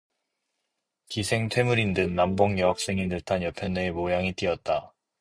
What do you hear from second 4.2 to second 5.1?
띄었다.